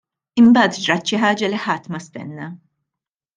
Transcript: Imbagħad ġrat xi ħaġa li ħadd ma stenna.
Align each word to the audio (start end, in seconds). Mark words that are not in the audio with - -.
Imbagħad 0.43 0.79
ġrat 0.85 1.11
xi 1.11 1.19
ħaġa 1.25 1.49
li 1.51 1.59
ħadd 1.67 1.93
ma 1.93 2.01
stenna. 2.07 2.49